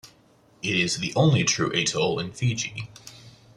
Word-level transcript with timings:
It 0.63 0.73
is 0.75 0.97
the 0.97 1.13
only 1.15 1.43
true 1.43 1.71
atoll 1.75 2.17
in 2.17 2.31
Fiji. 2.33 2.89